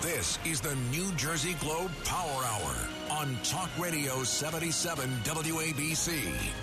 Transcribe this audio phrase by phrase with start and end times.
[0.00, 2.76] This is the New Jersey Globe Power Hour
[3.18, 6.10] on Talk Radio 77 WABC.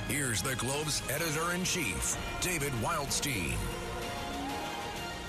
[0.07, 3.57] Here's the Globe's editor in chief, David Wildstein.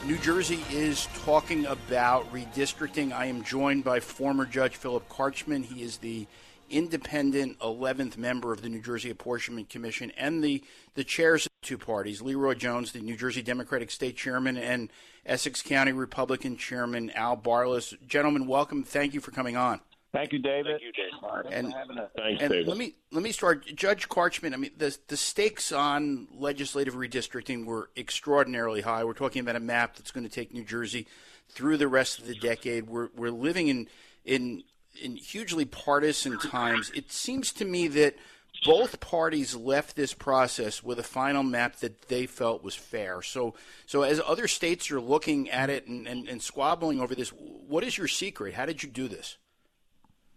[0.04, 3.12] New Jersey is talking about redistricting.
[3.12, 5.64] I am joined by former Judge Philip Carchman.
[5.64, 6.28] He is the
[6.70, 10.62] independent 11th member of the New Jersey Apportionment Commission and the,
[10.94, 14.90] the chairs of the two parties, Leroy Jones, the New Jersey Democratic State Chairman, and
[15.24, 17.94] Essex County Republican Chairman Al Barlas.
[18.06, 18.82] Gentlemen, welcome.
[18.82, 19.80] Thank you for coming on.
[20.12, 20.80] Thank you, David.
[20.80, 21.52] Thank you, David.
[21.52, 21.74] And,
[22.16, 22.68] Thanks, and David.
[22.68, 24.54] let me let me start, Judge Carchman.
[24.54, 29.04] I mean, the the stakes on legislative redistricting were extraordinarily high.
[29.04, 31.06] We're talking about a map that's going to take New Jersey
[31.50, 32.88] through the rest of the decade.
[32.88, 33.88] We're we're living in
[34.24, 34.62] in
[35.02, 36.90] in hugely partisan times.
[36.94, 38.16] It seems to me that
[38.64, 43.22] both parties left this process with a final map that they felt was fair.
[43.22, 43.54] So,
[43.86, 47.84] so as other states are looking at it and, and, and squabbling over this, what
[47.84, 48.54] is your secret?
[48.54, 49.36] How did you do this?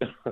[0.00, 0.30] uh,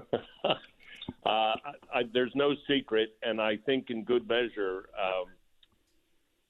[1.24, 1.54] I,
[1.92, 5.26] I, there's no secret, and I think in good measure, um,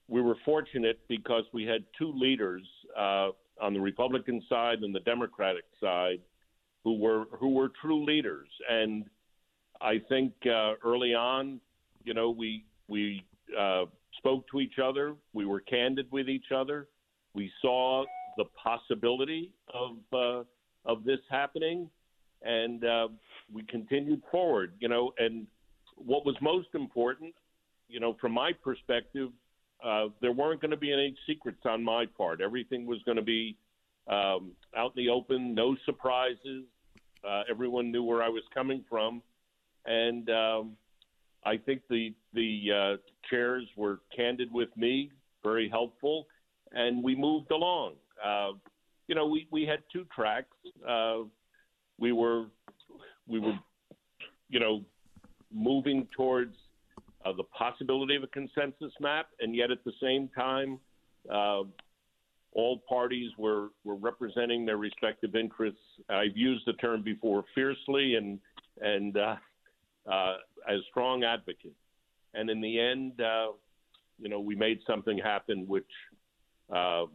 [0.08, 2.62] we were fortunate because we had two leaders
[2.96, 6.20] uh, on the Republican side and the Democratic side
[6.88, 9.04] who were who were true leaders, and
[9.78, 11.60] I think uh, early on,
[12.02, 13.22] you know, we we
[13.58, 13.84] uh,
[14.16, 16.88] spoke to each other, we were candid with each other,
[17.34, 18.06] we saw
[18.38, 20.44] the possibility of uh,
[20.90, 21.90] of this happening,
[22.40, 23.08] and uh,
[23.52, 24.72] we continued forward.
[24.78, 25.46] You know, and
[25.96, 27.34] what was most important,
[27.90, 29.28] you know, from my perspective,
[29.84, 32.40] uh, there weren't going to be any secrets on my part.
[32.40, 33.58] Everything was going to be
[34.08, 36.64] um, out in the open, no surprises.
[37.26, 39.22] Uh, everyone knew where I was coming from,
[39.86, 40.76] and um,
[41.44, 42.96] I think the the uh,
[43.28, 45.10] chairs were candid with me,
[45.42, 46.26] very helpful,
[46.72, 47.94] and we moved along.
[48.24, 48.52] Uh,
[49.06, 50.54] you know, we, we had two tracks.
[50.86, 51.20] Uh,
[51.98, 52.46] we were
[53.26, 53.58] we were,
[54.48, 54.82] you know,
[55.52, 56.54] moving towards
[57.24, 60.78] uh, the possibility of a consensus map, and yet at the same time,
[61.32, 61.62] uh,
[62.52, 65.80] all parties were, were representing their respective interests.
[66.08, 68.38] I've used the term before, fiercely and
[68.80, 69.36] and uh,
[70.10, 70.36] uh,
[70.68, 71.74] as strong advocates.
[72.34, 73.48] And in the end, uh,
[74.18, 75.90] you know, we made something happen, which
[76.74, 77.06] uh,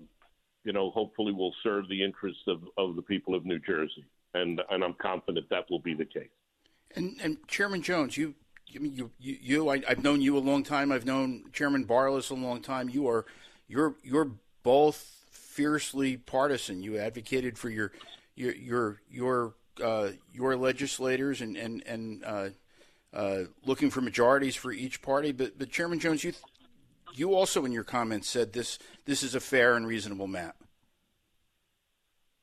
[0.64, 4.06] you know hopefully will serve the interests of, of the people of New Jersey.
[4.34, 6.30] And and I'm confident that will be the case.
[6.96, 8.36] And, and Chairman Jones, you,
[8.76, 10.92] I mean, you, you, you I, have known you a long time.
[10.92, 12.90] I've known Chairman Barlas a long time.
[12.90, 13.26] You are,
[13.68, 15.23] you're, you're both
[15.54, 16.82] fiercely partisan.
[16.82, 17.92] You advocated for your,
[18.36, 19.54] your, your, your,
[19.84, 22.50] uh, your legislators and and and uh,
[23.14, 25.32] uh, looking for majorities for each party.
[25.32, 26.34] But, but Chairman Jones, you,
[27.14, 30.56] you also in your comments said this, this is a fair and reasonable map.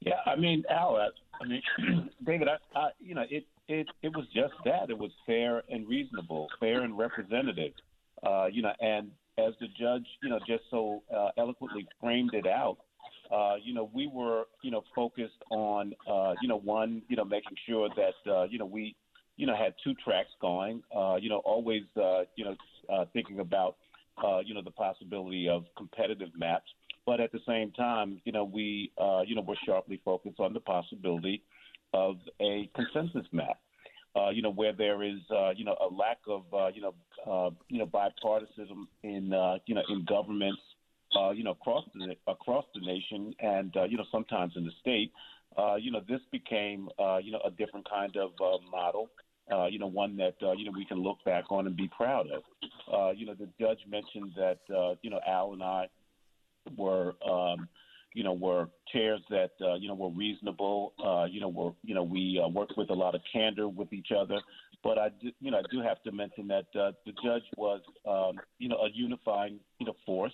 [0.01, 0.97] Yeah, I mean, Al,
[1.41, 1.63] I mean,
[2.25, 4.91] David, I, I, you know, it, it, it was just that.
[4.91, 7.73] It was fair and reasonable, fair and representative.
[8.23, 12.47] Uh, you know, and as the judge, you know, just so uh, eloquently framed it
[12.47, 12.79] out,
[13.31, 17.25] uh, you know, we were, you know, focused on, uh, you know, one, you know,
[17.25, 18.97] making sure that, uh, you know, we,
[19.37, 20.83] you know, had two tracks going.
[20.95, 22.57] Uh, you know, always, uh, you know,
[22.93, 23.77] uh, thinking about,
[24.25, 26.71] uh, you know, the possibility of competitive maps.
[27.07, 30.53] But at the same time, you know, we, uh, you know, were sharply focused on
[30.53, 31.43] the possibility
[31.95, 33.59] of a consensus map.
[34.17, 36.95] Uh, you know, where there is, uh, you know, a lack of, uh, you know,
[37.31, 40.61] uh, you know, bipartisanship in, uh, you know, in governments,
[41.17, 44.73] uh, you know, across the across the nation, and uh, you know, sometimes in the
[44.81, 45.13] state.
[45.59, 49.11] Uh, you know, this became, uh, you know, a different kind of uh, model.
[49.53, 51.89] Uh, you know, one that uh, you know we can look back on and be
[51.97, 52.43] proud of.
[52.93, 55.89] Uh, you know, the judge mentioned that uh, you know Al and I
[56.77, 57.69] were um,
[58.15, 60.93] you know were chairs that uh, you know were reasonable.
[61.05, 63.93] Uh, you know were you know we uh, worked with a lot of candor with
[63.93, 64.41] each other.
[64.83, 67.81] But I do, you know I do have to mention that uh, the judge was
[68.09, 70.33] um, you know a unifying you know force.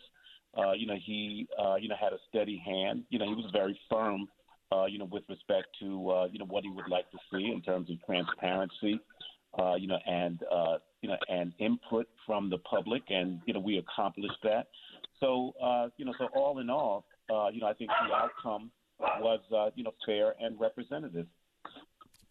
[0.57, 3.05] Uh, you know he uh, you know had a steady hand.
[3.11, 4.27] You know he was very firm.
[4.73, 7.53] Uh, you know, with respect to uh, you know what he would like to see
[7.55, 9.01] in terms of transparency,
[9.59, 13.61] uh, you know, and uh, you know, and input from the public, and you know,
[13.61, 14.67] we accomplished that.
[15.21, 18.71] So, uh, you know, so all in all, uh, you know, I think the outcome,
[18.99, 21.27] was uh, you know fair and representative.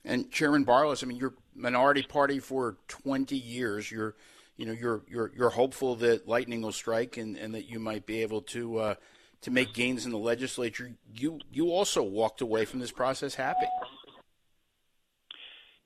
[0.03, 3.89] And Chairman Barlas, I mean, you're minority party for 20 years.
[3.89, 4.15] You're,
[4.57, 8.05] you know, you're you're you're hopeful that lightning will strike and, and that you might
[8.05, 8.95] be able to uh,
[9.41, 10.91] to make gains in the legislature.
[11.13, 13.67] You you also walked away from this process happy.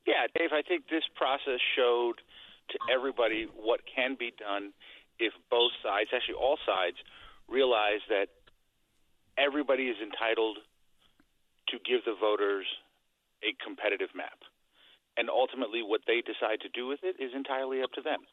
[0.06, 2.22] Yeah, Dave, I think this process showed
[2.70, 4.74] to everybody what can be done
[5.20, 6.98] if both sides, actually all sides,
[7.48, 8.28] realize that
[9.38, 10.58] everybody is entitled
[11.70, 12.66] to give the voters
[13.44, 14.40] a competitive map.
[15.18, 18.24] And ultimately, what they decide to do with it is entirely up to them.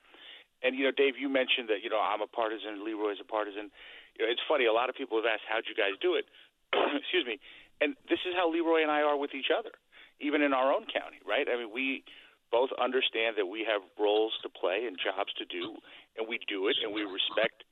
[0.62, 3.70] And, you know, Dave, you mentioned that, you know, I'm a partisan, Leroy's a partisan.
[4.16, 6.24] You know, it's funny, a lot of people have asked, how'd you guys do it?
[6.72, 7.38] Excuse me.
[7.80, 9.76] And this is how Leroy and I are with each other,
[10.20, 11.44] even in our own county, right?
[11.44, 12.04] I mean, we
[12.50, 15.76] both understand that we have roles to play and jobs to do,
[16.16, 17.64] and we do it, and we respect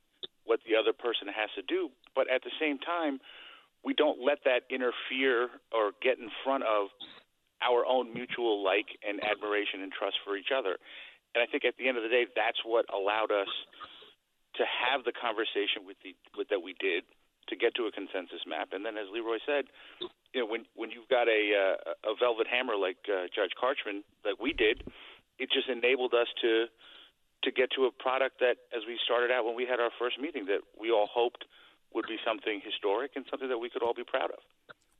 [0.45, 1.89] what the other person has to do.
[2.13, 3.19] But at the same time,
[3.83, 6.89] we don't let that interfere or get in front of
[7.61, 10.77] our own mutual like and admiration and trust for each other.
[11.35, 13.51] And I think at the end of the day, that's what allowed us
[14.55, 17.03] to have the conversation with the with, that we did
[17.51, 18.71] to get to a consensus map.
[18.71, 19.67] And then, as Leroy said,
[20.31, 24.07] you know, when when you've got a uh, a velvet hammer like uh, Judge Carchman,
[24.23, 24.87] like we did,
[25.37, 26.71] it just enabled us to
[27.43, 30.17] to get to a product that, as we started out when we had our first
[30.17, 31.43] meeting, that we all hoped
[31.93, 34.39] would be something historic and something that we could all be proud of.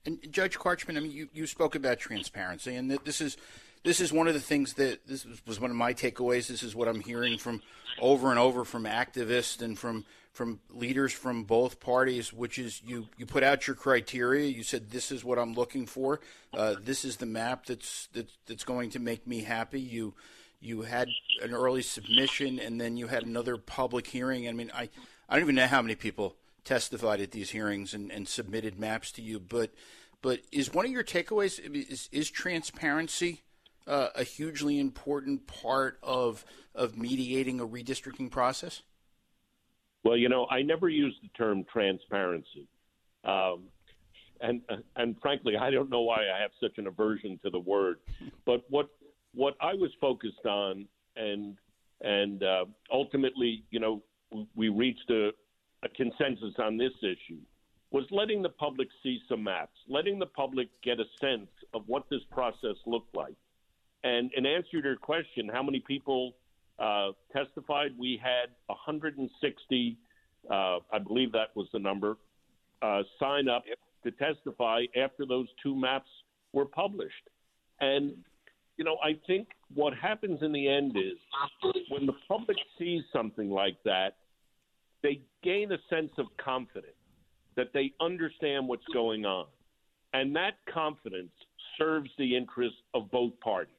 [0.06, 3.38] And Judge Carchman, I mean, you, you spoke about transparency, and this is
[3.86, 6.48] this is one of the things that this was one of my takeaways.
[6.48, 7.62] This is what I'm hearing from
[8.02, 10.04] over and over from activists and from
[10.34, 14.50] from leaders from both parties, which is you you put out your criteria.
[14.50, 16.20] You said this is what I'm looking for.
[16.54, 19.80] Uh, this is the map that's that's that's going to make me happy.
[19.80, 20.16] You
[20.60, 21.08] you had
[21.44, 24.50] an early submission, and then you had another public hearing.
[24.50, 24.90] I mean, I
[25.30, 29.12] I don't even know how many people testified at these hearings and, and submitted maps
[29.12, 29.40] to you.
[29.40, 29.72] But
[30.24, 33.44] but is one of your takeaways is, is transparency
[33.88, 38.82] uh, a hugely important part of of mediating a redistricting process?
[40.04, 42.68] Well, you know, I never use the term transparency,
[43.24, 43.64] um,
[44.42, 44.62] and
[44.96, 47.98] and frankly, I don't know why I have such an aversion to the word.
[48.46, 48.90] But what
[49.34, 51.58] what I was focused on, and
[52.02, 54.04] and uh, ultimately, you know,
[54.56, 55.30] we reached a,
[55.84, 57.42] a consensus on this issue
[57.92, 62.04] was letting the public see some maps, letting the public get a sense of what
[62.10, 63.36] this process looked like.
[64.06, 66.36] And in answer to your question, how many people
[66.78, 67.90] uh, testified?
[67.98, 69.98] We had 160,
[70.48, 72.18] uh, I believe that was the number,
[72.84, 73.64] uh, sign up
[74.04, 76.10] to testify after those two maps
[76.54, 77.14] were published.
[77.82, 78.14] And,
[78.78, 81.18] you know, I think what happens in the end is
[81.90, 84.18] when the public sees something like that,
[85.02, 86.94] they gain a sense of confidence
[87.56, 89.48] that they understand what's going on.
[90.14, 91.32] And that confidence
[91.80, 93.75] serves the interests of both parties.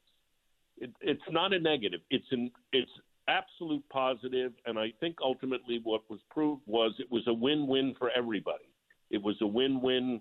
[0.79, 2.01] It, it's not a negative.
[2.11, 2.91] It's an it's
[3.29, 8.11] absolute positive, and I think ultimately what was proved was it was a win-win for
[8.11, 8.69] everybody.
[9.11, 10.21] It was a win-win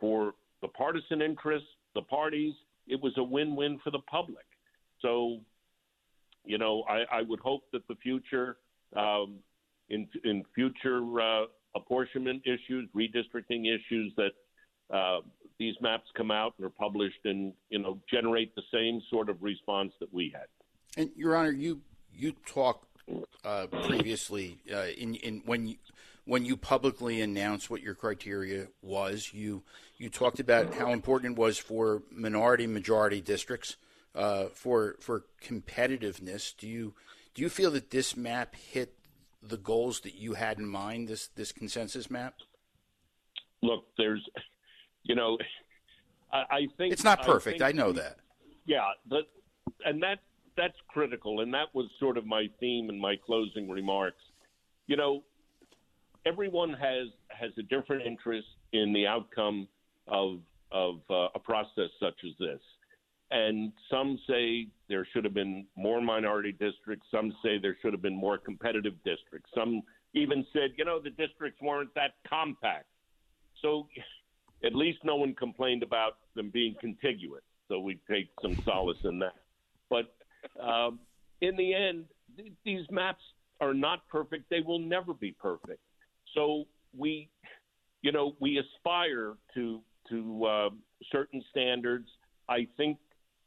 [0.00, 2.54] for the partisan interests, the parties.
[2.86, 4.44] It was a win-win for the public.
[5.00, 5.38] So,
[6.44, 8.56] you know, I, I would hope that the future
[8.96, 9.36] um,
[9.88, 11.44] in in future uh,
[11.74, 14.32] apportionment issues, redistricting issues, that
[14.94, 15.20] uh,
[15.62, 19.40] these maps come out and are published and you know generate the same sort of
[19.42, 20.46] response that we had.
[20.96, 21.80] And Your Honor, you
[22.12, 22.86] you talked
[23.44, 25.76] uh, previously uh, in in when you
[26.24, 29.62] when you publicly announced what your criteria was, you
[29.98, 33.76] you talked about how important it was for minority majority districts
[34.16, 36.56] uh, for for competitiveness.
[36.56, 36.94] Do you
[37.34, 38.94] do you feel that this map hit
[39.40, 41.06] the goals that you had in mind?
[41.06, 42.34] This this consensus map.
[43.62, 44.28] Look, there's,
[45.04, 45.38] you know,
[46.32, 47.62] I, I think it's not perfect.
[47.62, 48.16] I, I know we, that.
[48.66, 49.28] Yeah, but
[49.84, 50.20] and that
[50.56, 54.22] that's critical, and that was sort of my theme in my closing remarks.
[54.86, 55.22] You know,
[56.26, 59.68] everyone has has a different interest in the outcome
[60.08, 60.40] of
[60.70, 62.60] of uh, a process such as this.
[63.30, 67.06] And some say there should have been more minority districts.
[67.10, 69.50] Some say there should have been more competitive districts.
[69.54, 69.82] Some
[70.14, 72.86] even said, you know, the districts weren't that compact.
[73.62, 73.88] So
[74.64, 77.42] at least no one complained about them being contiguous.
[77.68, 79.34] So we take some solace in that.
[79.88, 80.14] But
[80.62, 81.00] um,
[81.40, 82.04] in the end,
[82.36, 83.22] th- these maps
[83.60, 84.50] are not perfect.
[84.50, 85.80] They will never be perfect.
[86.34, 86.64] So
[86.96, 87.28] we,
[88.02, 90.70] you know, we aspire to to uh,
[91.12, 92.08] certain standards.
[92.48, 92.98] I think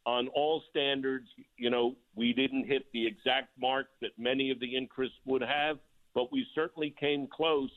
[0.05, 4.75] on all standards, you know, we didn't hit the exact mark that many of the
[4.75, 5.77] interests would have,
[6.13, 7.71] but we certainly came close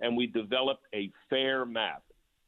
[0.00, 2.02] and we developed a fair map.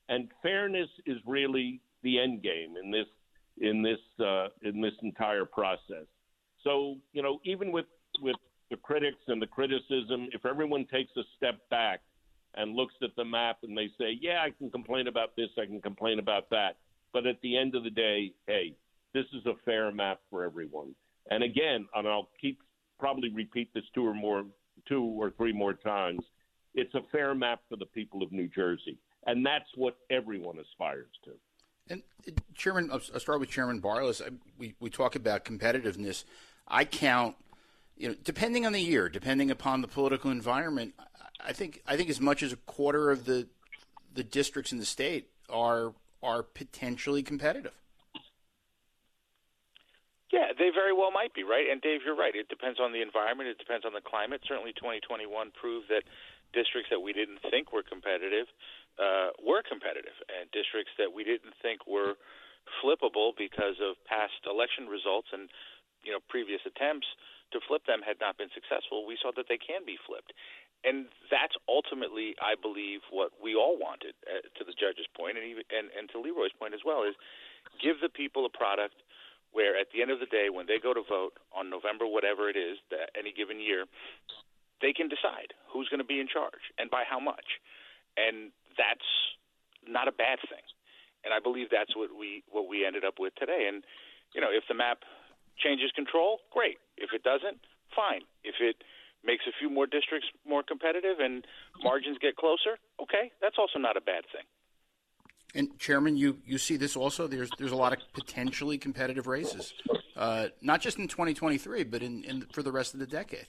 [0.08, 3.06] And fairness is really the end game in this
[3.58, 6.06] in this uh, in this entire process.
[6.64, 7.86] So you know, even with
[8.20, 8.36] with
[8.70, 12.00] the critics and the criticism, if everyone takes a step back
[12.54, 15.66] and looks at the map and they say, "Yeah, I can complain about this, I
[15.66, 16.76] can complain about that,"
[17.12, 18.74] but at the end of the day, hey,
[19.14, 20.94] this is a fair map for everyone.
[21.30, 22.60] And again, and I'll keep
[22.98, 24.44] probably repeat this two or more,
[24.88, 26.22] two or three more times.
[26.74, 31.10] It's a fair map for the people of New Jersey, and that's what everyone aspires
[31.24, 31.32] to.
[31.88, 32.02] And
[32.54, 34.20] Chairman, I'll start with Chairman Barlas.
[34.58, 36.24] We we talk about competitiveness.
[36.66, 37.36] I count,
[37.96, 40.94] you know, depending on the year, depending upon the political environment.
[41.44, 43.46] I think I think as much as a quarter of the
[44.14, 45.92] the districts in the state are
[46.22, 47.74] are potentially competitive.
[50.32, 51.70] Yeah, they very well might be, right?
[51.70, 52.34] And Dave, you're right.
[52.34, 53.48] It depends on the environment.
[53.48, 54.40] It depends on the climate.
[54.48, 56.02] Certainly, 2021 proved that
[56.52, 58.46] districts that we didn't think were competitive
[58.96, 62.16] uh, were competitive, and districts that we didn't think were
[62.82, 65.48] flippable because of past election results and
[66.02, 67.06] you know previous attempts
[67.54, 69.06] to flip them had not been successful.
[69.06, 70.34] We saw that they can be flipped,
[70.82, 74.18] and that's ultimately, I believe, what we all wanted.
[74.26, 77.14] Uh, to the judge's point, and even and, and to Leroy's point as well, is
[77.78, 78.98] give the people a product
[79.56, 82.52] where at the end of the day, when they go to vote on November, whatever
[82.52, 83.88] it is, that any given year,
[84.84, 87.56] they can decide who's going to be in charge and by how much,
[88.16, 89.08] and that's
[89.86, 90.64] not a bad thing.
[91.24, 93.68] And I believe that's what we what we ended up with today.
[93.68, 93.84] And
[94.34, 95.02] you know, if the map
[95.58, 96.78] changes control, great.
[96.96, 97.60] If it doesn't,
[97.94, 98.22] fine.
[98.44, 98.76] If it
[99.24, 101.44] makes a few more districts more competitive and
[101.82, 104.44] margins get closer, okay, that's also not a bad thing.
[105.54, 107.26] And Chairman, you, you see this also.
[107.26, 109.72] There's there's a lot of potentially competitive races,
[110.16, 113.46] uh, not just in 2023, but in, in for the rest of the decade.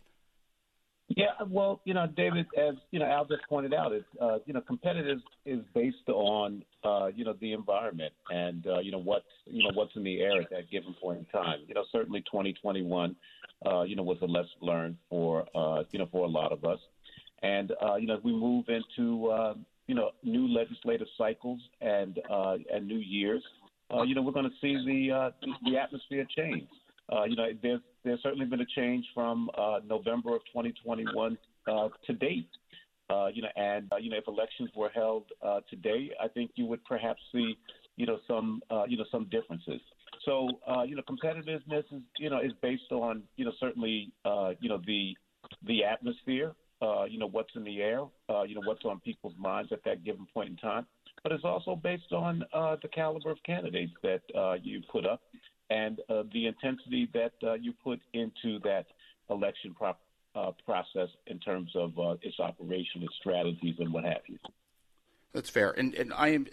[1.09, 4.53] Yeah, well, you know, David, as you know, Al just pointed out, it's uh, you
[4.53, 9.25] know, competitive is based on uh, you know the environment and uh, you know what's
[9.45, 11.59] you know what's in the air at that given point in time.
[11.65, 13.15] You know, certainly 2021,
[13.65, 16.65] uh, you know, was a lesson learned for uh, you know for a lot of
[16.65, 16.79] us,
[17.41, 19.53] and uh, you know, as we move into uh,
[19.87, 23.43] you know new legislative cycles and uh, and new years,
[23.95, 25.29] uh, you know we're going to see the, uh,
[25.63, 26.67] the atmosphere change.
[27.11, 31.37] Uh, you know, there's there's certainly been a change from uh, November of 2021
[31.67, 32.49] uh, to date.
[33.09, 36.51] Uh, you know, and uh, you know, if elections were held uh, today, I think
[36.55, 37.57] you would perhaps see,
[37.95, 39.79] you know, some uh, you know some differences.
[40.25, 44.51] So, uh, you know, competitiveness is you know is based on you know certainly uh,
[44.59, 45.15] you know the
[45.65, 49.33] the atmosphere uh, you know, what's in the air, uh, you know, what's on people's
[49.37, 50.85] minds at that given point in time.
[51.23, 55.21] But it's also based on uh, the caliber of candidates that uh, you put up
[55.69, 58.85] and uh, the intensity that uh, you put into that
[59.29, 59.75] election
[60.35, 64.37] uh, process in terms of uh, its operation, its strategies, and what have you.
[65.33, 65.71] That's fair.
[65.71, 66.47] And, and I am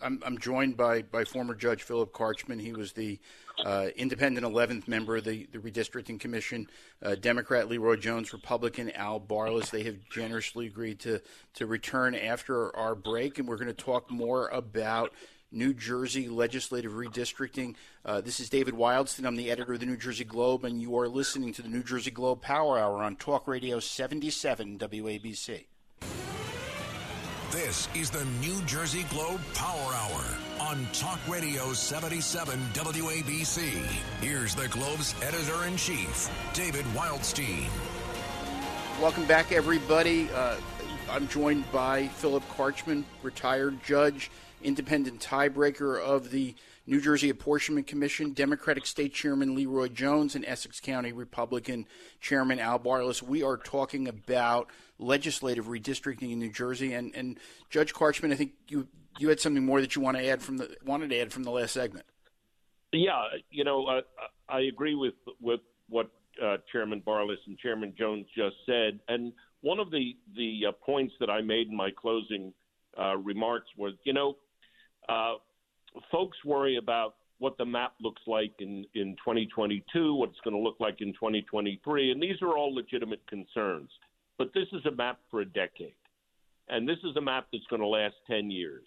[0.00, 2.58] I'm, I'm joined by, by former Judge Philip Carchman.
[2.58, 3.18] He was the
[3.64, 6.68] uh, independent 11th member of the, the Redistricting Commission.
[7.02, 9.70] Uh, Democrat Leroy Jones, Republican Al Barlas.
[9.70, 11.20] They have generously agreed to,
[11.54, 15.12] to return after our break, and we're going to talk more about
[15.56, 17.74] New Jersey legislative redistricting.
[18.04, 19.26] Uh, this is David Wildstein.
[19.26, 21.82] I'm the editor of the New Jersey Globe, and you are listening to the New
[21.82, 25.64] Jersey Globe Power Hour on Talk Radio 77 WABC.
[27.50, 30.24] This is the New Jersey Globe Power Hour
[30.60, 33.62] on Talk Radio 77 WABC.
[34.20, 37.68] Here's the Globe's editor in chief, David Wildstein.
[39.00, 40.28] Welcome back, everybody.
[40.34, 40.56] Uh,
[41.10, 44.30] I'm joined by Philip Carchman, retired judge,
[44.62, 46.54] independent tiebreaker of the
[46.86, 51.86] New Jersey Apportionment Commission, Democratic State Chairman Leroy Jones, and Essex County Republican
[52.20, 53.22] Chairman Al Barlas.
[53.22, 56.92] We are talking about legislative redistricting in New Jersey.
[56.92, 57.38] And, and
[57.70, 58.86] Judge Carchman, I think you
[59.18, 61.42] you had something more that you want to add from the wanted to add from
[61.42, 62.06] the last segment.
[62.92, 64.00] Yeah, you know, uh,
[64.48, 66.10] I agree with with what
[66.42, 69.00] uh, Chairman Barlas and Chairman Jones just said.
[69.08, 72.52] And one of the the uh, points that I made in my closing
[72.98, 74.36] uh, remarks was, you know,
[75.08, 75.34] uh,
[76.10, 80.62] folks worry about what the map looks like in, in 2022, what it's going to
[80.62, 83.90] look like in 2023, and these are all legitimate concerns.
[84.38, 85.94] But this is a map for a decade.
[86.68, 88.86] And this is a map that's going to last 10 years.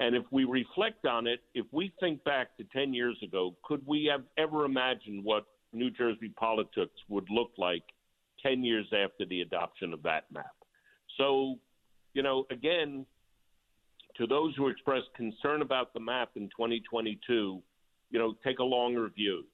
[0.00, 3.84] And if we reflect on it, if we think back to 10 years ago, could
[3.86, 7.82] we have ever imagined what New Jersey politics would look like
[8.42, 10.54] 10 years after the adoption of that map?
[11.16, 11.56] So,
[12.14, 13.06] you know, again,
[14.18, 17.62] to those who express concern about the map in 2022,
[18.10, 19.44] you know, take a longer view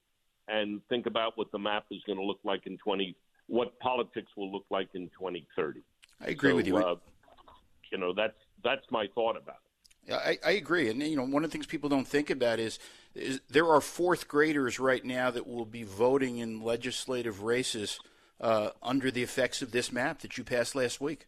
[0.49, 3.15] and think about what the map is going to look like in 20
[3.47, 5.81] what politics will look like in 2030.
[6.21, 6.79] I agree so, with you.
[6.79, 6.97] Uh,
[7.93, 10.13] you know, that's that's my thought about it.
[10.13, 12.79] I, I agree, and you know, one of the things people don't think about is,
[13.15, 17.99] is there are fourth graders right now that will be voting in legislative races
[18.41, 21.27] uh, under the effects of this map that you passed last week.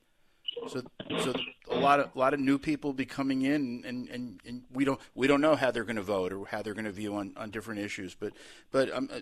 [0.69, 0.83] So,
[1.21, 1.35] so
[1.71, 4.85] a lot of a lot of new people be coming in, and, and, and we
[4.85, 7.17] don't we don't know how they're going to vote or how they're going to view
[7.17, 8.15] on, on different issues.
[8.15, 8.33] But
[8.71, 9.21] but um, uh,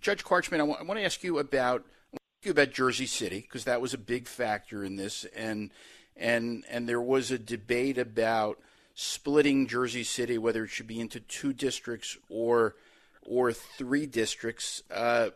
[0.00, 3.80] Judge Carchman, I want, to ask you about ask you about Jersey City because that
[3.80, 5.70] was a big factor in this, and
[6.16, 8.58] and and there was a debate about
[8.94, 12.76] splitting Jersey City, whether it should be into two districts or
[13.22, 14.82] or three districts.
[14.90, 15.30] Uh,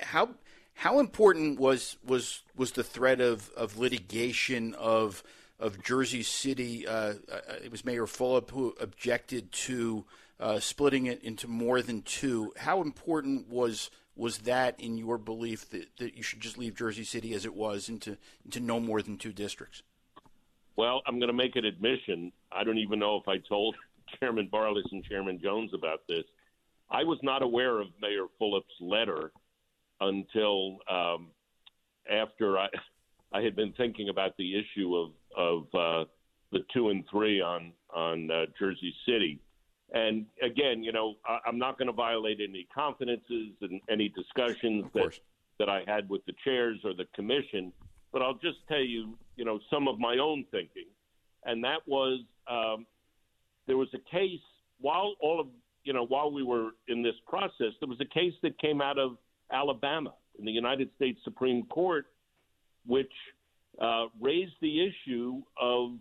[0.00, 0.30] how
[0.74, 5.22] how important was was was the threat of, of litigation of
[5.58, 6.86] of Jersey City?
[6.86, 10.04] Uh, uh it was Mayor Fulop who objected to
[10.38, 12.52] uh, splitting it into more than two.
[12.56, 17.04] How important was was that in your belief that, that you should just leave Jersey
[17.04, 19.82] City as it was into into no more than two districts?
[20.76, 22.32] Well, I'm going to make an admission.
[22.52, 23.76] I don't even know if I told
[24.20, 26.24] Chairman Barlas and Chairman Jones about this.
[26.90, 29.32] I was not aware of Mayor Fulop's letter
[30.00, 31.28] until um,
[32.10, 32.68] after I
[33.32, 36.04] I had been thinking about the issue of of uh,
[36.52, 39.40] the two and three on on uh, Jersey City.
[39.92, 44.86] And again, you know, I, I'm not going to violate any confidences and any discussions
[44.94, 45.18] that
[45.58, 47.72] that I had with the chairs or the commission.
[48.12, 50.86] But I'll just tell you, you know, some of my own thinking,
[51.44, 52.86] and that was um,
[53.66, 54.40] there was a case
[54.80, 55.48] while all of
[55.84, 58.98] you know while we were in this process, there was a case that came out
[58.98, 59.16] of
[59.52, 62.06] Alabama in the United States Supreme Court,
[62.86, 63.12] which
[63.80, 65.92] uh, raised the issue of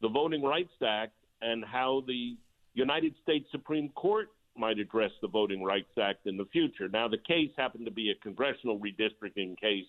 [0.00, 2.36] the Voting Rights Act and how the
[2.74, 6.88] United States Supreme Court might address the Voting Rights Act in the future.
[6.88, 9.86] Now, the case happened to be a congressional redistricting case,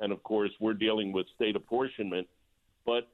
[0.00, 2.26] and of course, we're dealing with state apportionment.
[2.84, 3.08] But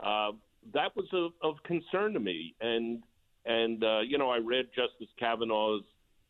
[0.00, 0.32] uh,
[0.72, 3.02] that was of, of concern to me, and
[3.46, 5.84] and uh, you know, I read Justice Kavanaugh's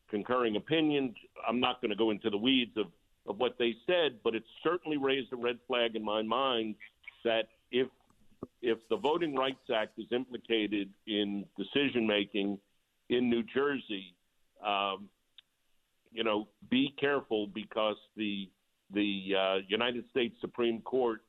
[0.09, 1.15] concurring opinion.
[1.47, 2.87] I'm not going to go into the weeds of,
[3.27, 6.75] of what they said, but it certainly raised a red flag in my mind
[7.23, 7.87] that if
[8.61, 12.59] if the Voting Rights Act is implicated in decision making
[13.09, 14.13] in New Jersey,
[14.63, 15.09] um,
[16.11, 18.49] you know, be careful because the
[18.93, 21.21] the uh, United States Supreme Court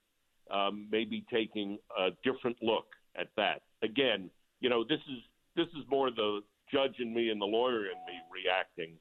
[0.50, 2.86] um, may be taking a different look
[3.18, 3.62] at that.
[3.82, 4.30] Again,
[4.60, 5.22] you know, this is
[5.56, 6.40] this is more the
[6.72, 8.92] judge in me and the lawyer in me reacting.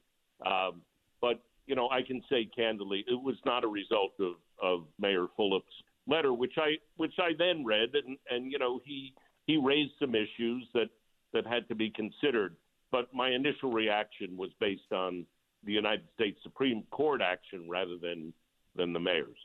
[0.44, 0.82] Um,
[1.20, 5.26] but you know, I can say candidly, it was not a result of, of Mayor
[5.36, 5.72] Phillips'
[6.06, 9.14] letter, which I which I then read, and, and you know, he
[9.46, 10.88] he raised some issues that
[11.32, 12.56] that had to be considered.
[12.92, 15.26] But my initial reaction was based on
[15.64, 18.32] the United States Supreme Court action rather than
[18.76, 19.36] than the mayor's.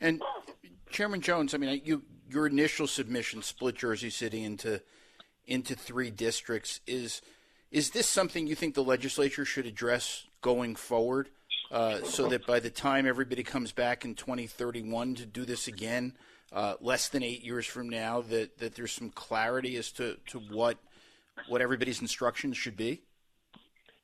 [0.00, 0.22] And
[0.90, 4.82] Chairman Jones, I mean, you your initial submission split Jersey City into
[5.46, 6.80] into three districts.
[6.86, 7.22] Is
[7.70, 11.28] is this something you think the legislature should address going forward,
[11.70, 16.14] uh, so that by the time everybody comes back in 2031 to do this again,
[16.52, 20.38] uh, less than eight years from now, that, that there's some clarity as to, to
[20.38, 20.78] what
[21.48, 23.02] what everybody's instructions should be?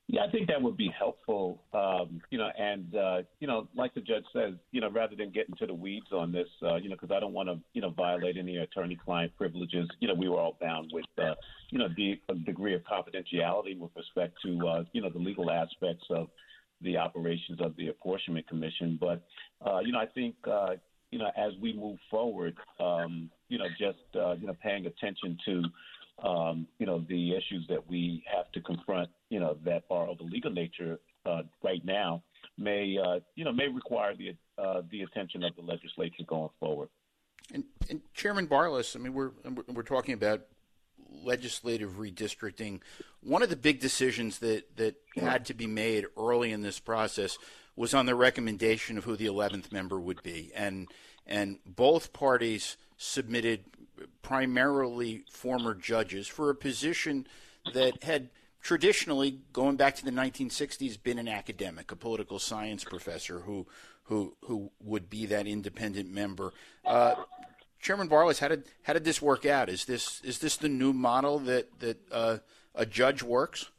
[0.08, 1.62] Yeah, I think that would be helpful.
[1.72, 5.30] Um, you know, and uh, you know, like the judge says, you know, rather than
[5.30, 7.80] get into the weeds on this, uh, you know, because I don't want to, you
[7.80, 9.88] know, violate any attorney-client privileges.
[10.00, 11.34] You know, we were all bound with, uh,
[11.70, 15.50] you know, the a degree of confidentiality with respect to, uh, you know, the legal
[15.50, 16.28] aspects of
[16.82, 18.98] the operations of the apportionment commission.
[19.00, 19.22] But,
[19.64, 20.74] uh, you know, I think, uh,
[21.10, 25.38] you know, as we move forward, um, you know, just uh, you know, paying attention
[25.44, 25.62] to
[26.22, 30.20] um, you know, the issues that we have to confront, you know, that are of
[30.20, 32.22] a legal nature uh, right now
[32.58, 36.88] may, uh, you know, may require the uh, the attention of the legislature going forward.
[37.52, 39.32] And, and Chairman Barlas, I mean, we're
[39.72, 40.42] we're talking about
[41.24, 42.80] legislative redistricting.
[43.22, 47.38] One of the big decisions that that had to be made early in this process
[47.76, 50.88] was on the recommendation of who the 11th member would be, and
[51.26, 53.64] and both parties submitted
[54.22, 57.26] primarily former judges for a position
[57.74, 63.40] that had traditionally, going back to the 1960s, been an academic, a political science professor
[63.40, 63.66] who
[64.04, 66.52] who who would be that independent member.
[66.84, 67.14] Uh,
[67.82, 69.68] Chairman Barlas, how did how did this work out?
[69.68, 72.38] Is this is this the new model that that uh,
[72.74, 73.74] a judge works?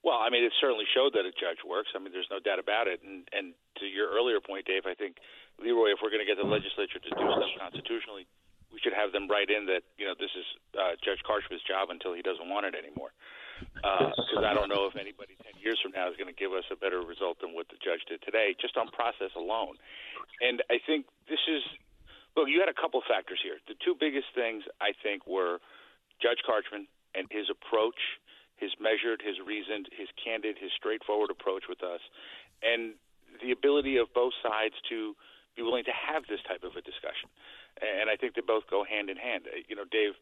[0.00, 1.92] Well, I mean, it certainly showed that a judge works.
[1.92, 3.04] I mean, there's no doubt about it.
[3.04, 5.20] And and to your earlier point, Dave, I think
[5.60, 8.24] Leroy, if we're going to get the legislature to do stuff constitutionally,
[8.72, 10.48] we should have them write in that you know this is
[10.80, 13.12] uh, Judge Carchman's job until he doesn't want it anymore.
[13.60, 16.56] Because uh, I don't know if anybody ten years from now is going to give
[16.56, 19.76] us a better result than what the judge did today, just on process alone.
[20.40, 21.60] And I think this is
[22.36, 23.58] look, you had a couple factors here.
[23.66, 25.58] The two biggest things I think were
[26.22, 27.98] Judge Carchman and his approach,
[28.56, 32.00] his measured, his reasoned, his candid, his straightforward approach with us,
[32.62, 32.94] and
[33.42, 35.14] the ability of both sides to
[35.56, 37.26] be willing to have this type of a discussion.
[37.80, 39.48] And I think they both go hand in hand.
[39.48, 40.14] Uh, you know, Dave,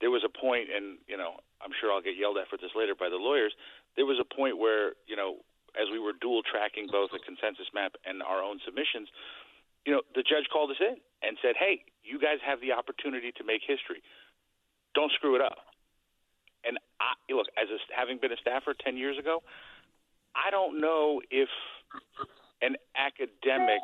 [0.00, 2.70] there was a point, and you know, I'm sure I'll get yelled at for this
[2.76, 3.54] later by the lawyers.
[3.96, 5.42] There was a point where you know,
[5.74, 9.08] as we were dual tracking both a consensus map and our own submissions,
[9.86, 13.32] you know, the judge called us in and said, "Hey, you guys have the opportunity
[13.32, 14.02] to make history.
[14.94, 15.58] Don't screw it up."
[16.64, 19.42] And I, look, as a, having been a staffer ten years ago,
[20.34, 21.48] I don't know if
[22.62, 23.80] an academic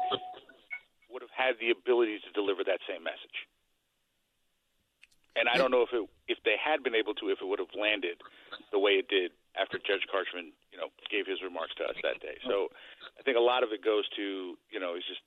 [1.11, 3.47] would have had the ability to deliver that same message.
[5.37, 7.59] And I don't know if it, if they had been able to, if it would
[7.59, 8.23] have landed
[8.71, 12.23] the way it did after Judge Carchman, you know, gave his remarks to us that
[12.23, 12.39] day.
[12.47, 12.71] So
[13.19, 15.23] I think a lot of it goes to, you know, it's just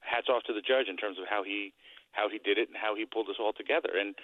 [0.00, 1.72] hats off to the judge in terms of how he
[2.12, 3.94] how he did it and how he pulled us all together.
[3.94, 4.18] And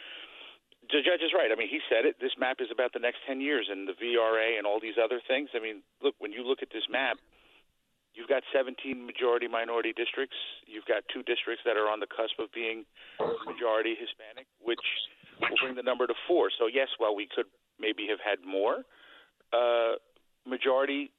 [0.90, 1.50] the judge is right.
[1.50, 2.18] I mean, he said it.
[2.18, 5.20] This map is about the next ten years, and the VRA and all these other
[5.22, 5.50] things.
[5.54, 7.18] I mean, look, when you look at this map,
[8.16, 10.40] You've got 17 majority minority districts.
[10.64, 12.88] You've got two districts that are on the cusp of being
[13.44, 14.80] majority Hispanic, which
[15.36, 16.48] will bring the number to four.
[16.48, 17.44] So, yes, while we could
[17.78, 18.88] maybe have had more
[19.52, 20.00] uh,
[20.48, 21.12] majority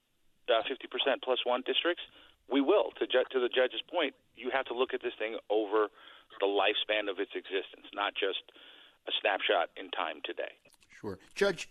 [0.50, 2.02] uh, 50% plus one districts,
[2.50, 2.92] we will.
[3.00, 5.88] To, ju- to the judge's point, you have to look at this thing over
[6.40, 8.52] the lifespan of its existence, not just
[9.08, 10.52] a snapshot in time today.
[11.02, 11.20] Sure.
[11.36, 11.70] Judge,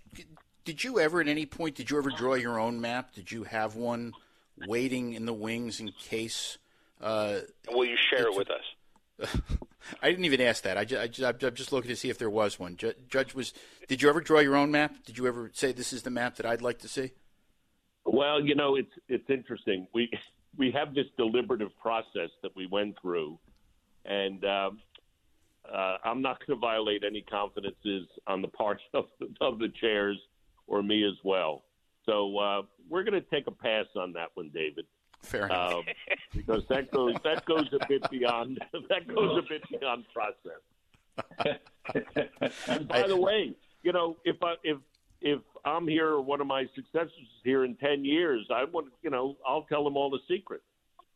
[0.64, 3.14] did you ever at any point, did you ever draw your own map?
[3.14, 4.12] Did you have one?
[4.66, 6.58] waiting in the wings in case.
[7.00, 9.30] Uh, Will you share it with us?
[10.02, 10.76] I didn't even ask that.
[10.76, 12.76] I just, I just, I'm just looking to see if there was one.
[12.76, 13.52] Judge was.
[13.88, 14.94] Did you ever draw your own map?
[15.04, 17.12] Did you ever say this is the map that I'd like to see?
[18.04, 19.86] Well, you know, it's it's interesting.
[19.94, 20.10] We
[20.56, 23.38] we have this deliberative process that we went through,
[24.04, 24.80] and um,
[25.72, 29.68] uh, I'm not going to violate any confidences on the part of the, of the
[29.80, 30.18] chairs
[30.66, 31.64] or me as well.
[32.04, 34.86] So uh, we're going to take a pass on that one, David.
[35.22, 35.74] Fair enough.
[35.74, 35.82] Um,
[36.34, 41.58] because that goes that goes a bit beyond that goes a bit beyond process.
[42.68, 44.78] and by the way, you know, if I if
[45.20, 48.88] if I'm here or one of my successors is here in ten years, I want
[49.02, 50.64] you know I'll tell them all the secrets.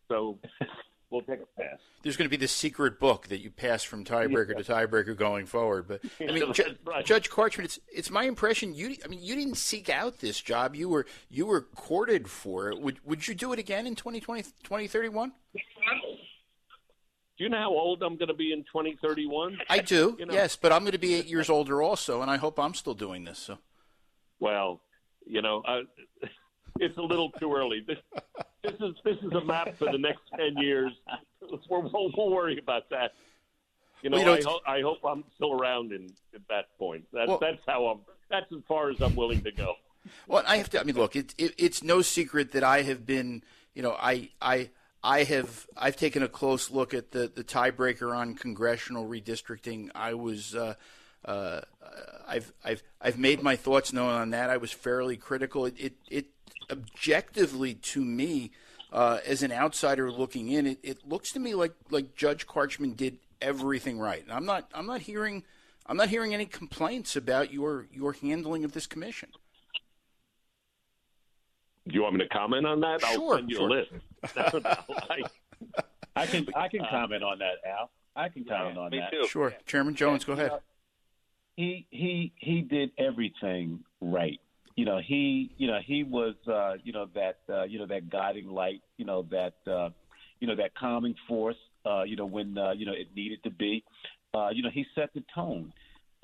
[0.08, 0.38] So
[1.10, 1.78] we'll take a pass.
[2.02, 4.62] There's going to be this secret book that you pass from tiebreaker yeah.
[4.62, 5.86] to tiebreaker going forward.
[5.86, 7.04] But I mean, Ju- right.
[7.04, 8.96] Judge Carchman, it's it's my impression you.
[9.04, 10.74] I mean, you didn't seek out this job.
[10.74, 12.80] You were you were courted for it.
[12.80, 15.32] Would would you do it again in 2020, 2031?
[15.52, 19.60] Do you know how old I'm going to be in 2031?
[19.70, 20.14] I do.
[20.18, 20.34] You know?
[20.34, 22.92] Yes, but I'm going to be eight years older also, and I hope I'm still
[22.92, 23.38] doing this.
[23.38, 23.56] So.
[24.40, 24.80] Well,
[25.26, 25.82] you know, I,
[26.80, 27.84] it's a little too early.
[27.86, 27.98] This,
[28.62, 30.92] this is this is a map for the next ten years.
[31.68, 33.12] We'll, we'll, worry about that.
[34.02, 37.06] You know, well, you I, ho- I hope I'm still around in at that point.
[37.12, 38.00] That's well, that's how I'm.
[38.30, 39.74] That's as far as I'm willing to go.
[40.28, 40.80] Well, I have to.
[40.80, 43.42] I mean, look, it, it, it's no secret that I have been.
[43.74, 44.70] You know, I I
[45.02, 49.90] I have I've taken a close look at the the tiebreaker on congressional redistricting.
[49.94, 50.54] I was.
[50.54, 50.74] Uh,
[51.24, 51.60] uh,
[52.26, 54.50] I've I've I've made my thoughts known on that.
[54.50, 55.66] I was fairly critical.
[55.66, 56.26] It it, it
[56.70, 58.52] objectively to me,
[58.92, 62.94] uh, as an outsider looking in, it, it looks to me like like Judge Carchman
[62.94, 64.22] did everything right.
[64.22, 65.44] And I'm not I'm not hearing
[65.86, 69.30] I'm not hearing any complaints about your your handling of this commission.
[71.88, 73.00] Do you want me to comment on that?
[73.00, 73.68] Sure, I'll send you sure.
[73.68, 73.90] a list.
[74.36, 75.22] I,
[76.14, 77.90] I can I can comment on that, Al.
[78.14, 79.10] I can comment yeah, on that.
[79.10, 79.26] Too.
[79.28, 80.52] Sure, Chairman Jones, go ahead.
[81.60, 84.40] He he he did everything right
[84.76, 88.08] you know he you know he was uh, you know that uh, you know that
[88.08, 89.90] guiding light you know that uh,
[90.40, 93.50] you know that calming force uh, you know when uh, you know it needed to
[93.50, 93.84] be
[94.32, 95.70] uh, you know he set the tone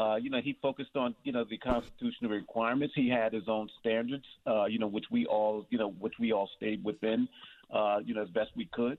[0.00, 3.68] uh, you know he focused on you know the constitutional requirements he had his own
[3.78, 7.28] standards uh, you know which we all you know which we all stayed within
[7.74, 8.96] uh, you know as best we could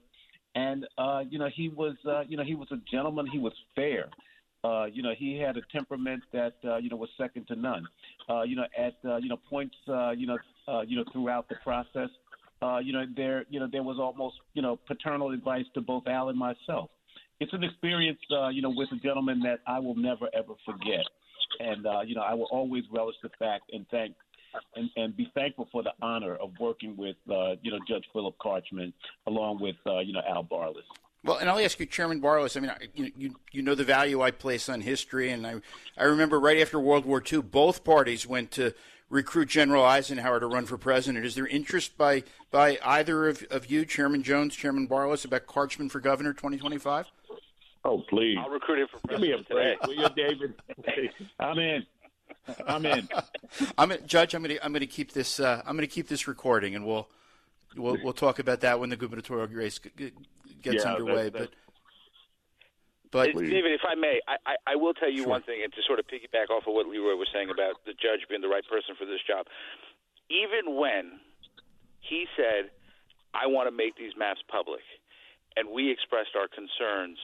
[0.54, 3.54] and uh, you know he was uh, you know he was a gentleman he was
[3.76, 4.10] fair
[4.64, 7.88] uh, you know, he had a temperament that uh, you know was second to none.
[8.30, 11.48] Uh, you know, at uh, you know points, uh, you know, uh, you know throughout
[11.50, 12.10] the process,
[12.62, 16.08] uh, you know, there you know there was almost you know paternal advice to both
[16.08, 16.90] Al and myself.
[17.40, 21.06] It's an experience, uh, you know, with a gentleman that I will never ever forget,
[21.60, 24.16] and uh, you know, I will always relish the fact and thank
[24.76, 28.36] and, and be thankful for the honor of working with, uh, you know, Judge Philip
[28.42, 28.94] Carchman
[29.28, 30.82] along with, uh, you know, Al Barlas.
[31.24, 32.56] Well, and I'll ask you, Chairman Barlas.
[32.56, 35.56] I mean, you, you you know the value I place on history, and I
[35.98, 38.74] I remember right after World War II, both parties went to
[39.10, 41.26] recruit General Eisenhower to run for president.
[41.26, 45.90] Is there interest by by either of, of you, Chairman Jones, Chairman Barlas, about Carchman
[45.90, 47.08] for governor 2025?
[47.84, 48.38] Oh, please.
[48.40, 49.76] I'll recruit him for Give me a break, today.
[49.86, 50.54] will you, David?
[51.40, 51.86] I'm in.
[52.68, 53.08] I'm in.
[53.78, 54.34] I'm gonna, Judge.
[54.34, 56.76] I'm going to I'm going to keep this uh, I'm going to keep this recording,
[56.76, 57.08] and we'll
[57.76, 59.80] we'll we'll talk about that when the gubernatorial race
[60.58, 61.30] g- g- gets Yeah, underway.
[61.30, 61.54] that- that-
[63.10, 65.30] but but David, if I may, I, I, I will tell you Sure.
[65.40, 67.94] one thing, and to sort of piggyback off of what Leroy was saying about the
[67.94, 69.48] judge being the right person for this job.
[70.30, 71.20] Even when
[72.02, 72.70] he said,
[73.34, 74.84] "I want to make these maps public,"
[75.56, 77.18] and we expressed our concerns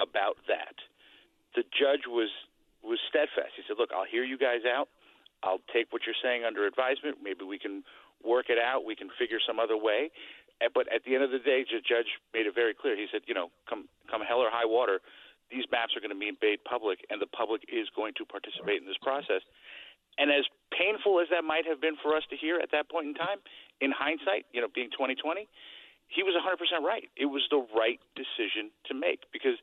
[0.00, 0.76] about that,
[1.54, 2.28] the judge was
[2.82, 3.54] was steadfast.
[3.56, 4.88] He said, "Look, I'll hear you guys out.
[5.42, 7.22] I'll take what you're saying under advisement.
[7.22, 7.84] Maybe we can
[8.24, 8.84] work it out.
[8.84, 10.10] We can figure some other way."
[10.74, 12.94] But at the end of the day, the judge made it very clear.
[12.94, 15.00] He said, "You know, come come hell or high water,
[15.50, 18.80] these maps are going to be made public, and the public is going to participate
[18.80, 19.42] in this process."
[20.18, 23.06] And as painful as that might have been for us to hear at that point
[23.08, 23.40] in time,
[23.80, 25.48] in hindsight, you know, being 2020,
[26.08, 27.08] he was 100% right.
[27.16, 29.58] It was the right decision to make because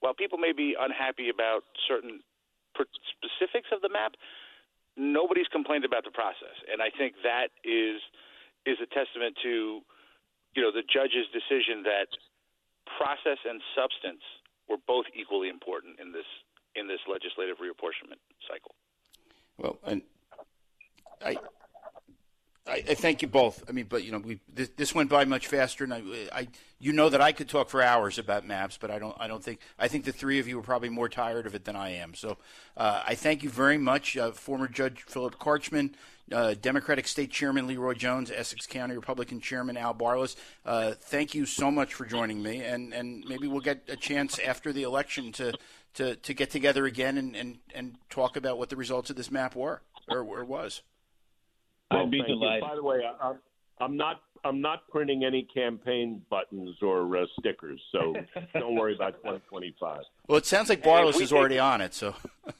[0.00, 2.22] while people may be unhappy about certain
[3.16, 4.16] specifics of the map,
[4.96, 8.00] nobody's complained about the process, and I think that is
[8.66, 9.80] is a testament to
[10.54, 12.08] you know the judge's decision that
[12.98, 14.22] process and substance
[14.68, 16.28] were both equally important in this
[16.74, 18.74] in this legislative reapportionment cycle.
[19.58, 20.02] well, and
[21.24, 21.36] I.
[22.66, 23.62] I, I thank you both.
[23.68, 26.48] I mean, but you know, we this, this went by much faster, and I, I,
[26.78, 29.14] you know that I could talk for hours about maps, but I don't.
[29.20, 29.60] I don't think.
[29.78, 32.14] I think the three of you are probably more tired of it than I am.
[32.14, 32.38] So,
[32.76, 35.94] uh, I thank you very much, uh, former Judge Philip Carchman,
[36.32, 40.34] uh, Democratic State Chairman Leroy Jones, Essex County Republican Chairman Al Barlas.
[40.64, 44.38] Uh, thank you so much for joining me, and and maybe we'll get a chance
[44.38, 45.52] after the election to
[45.94, 49.30] to, to get together again and, and, and talk about what the results of this
[49.30, 50.82] map were or, or was.
[51.90, 52.34] I'd be thank you.
[52.36, 52.62] delighted.
[52.62, 53.38] By the way, I, I'm-
[53.80, 58.14] I'm not I'm not printing any campaign buttons or uh, stickers, so
[58.54, 60.02] don't worry about 2025.
[60.28, 61.92] Well, it sounds like Hey, if Barlas we is take- already on it.
[61.92, 62.14] So,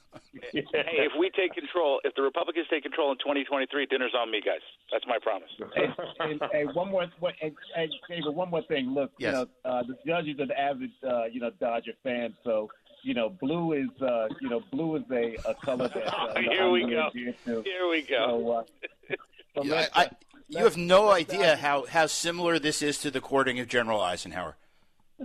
[0.51, 4.41] Hey, if we take control, if the Republicans take control in 2023, dinner's on me,
[4.45, 4.59] guys.
[4.91, 5.47] That's my promise.
[5.73, 5.85] hey,
[6.19, 8.93] hey, hey, one more, what, hey, hey, David, one more thing.
[8.93, 9.27] Look, Yes.
[9.27, 12.69] you know, uh, the judge is an avid, uh, you know, Dodger fan, so
[13.05, 16.07] you know, blue is, uh, you know, blue is a, a color that.
[16.07, 17.09] Uh, you Here we really go.
[17.13, 17.61] dear to.
[17.61, 18.41] Here we go.
[18.41, 19.15] So, uh,
[19.55, 20.09] so Yeah, I, uh,
[20.47, 24.57] you have no idea how, how similar this is to the courting of General Eisenhower.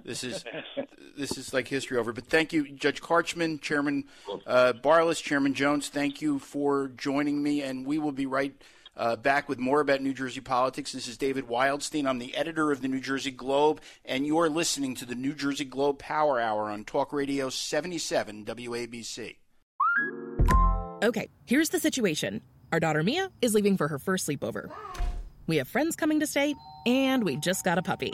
[0.05, 0.45] This is
[1.16, 2.12] this is like history over.
[2.12, 4.05] But thank you, Judge Carchman, Chairman
[4.47, 5.88] uh, Barlas, Chairman Jones.
[5.88, 8.55] Thank you for joining me, and we will be right
[8.96, 10.92] uh, back with more about New Jersey politics.
[10.92, 12.07] This is David Wildstein.
[12.07, 15.64] I'm the editor of the New Jersey Globe, and you're listening to the New Jersey
[15.64, 19.37] Globe Power Hour on Talk Radio 77 WABC.
[21.03, 22.42] Okay, here's the situation.
[22.72, 24.70] Our daughter Mia is leaving for her first sleepover.
[25.46, 26.55] We have friends coming to stay,
[26.87, 28.12] and we just got a puppy.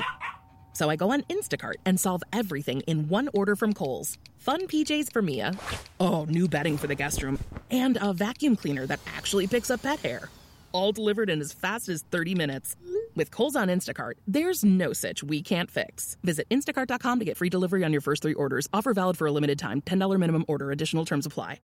[0.72, 4.18] So I go on Instacart and solve everything in one order from Kohl's.
[4.38, 5.54] Fun PJs for Mia.
[5.98, 7.38] Oh, new bedding for the guest room.
[7.70, 10.28] And a vacuum cleaner that actually picks up pet hair.
[10.76, 12.76] All delivered in as fast as 30 minutes.
[13.14, 16.18] With Kohl's on Instacart, there's no such we can't fix.
[16.22, 18.68] Visit instacart.com to get free delivery on your first three orders.
[18.74, 19.80] Offer valid for a limited time.
[19.80, 20.70] $10 minimum order.
[20.70, 21.60] Additional terms apply.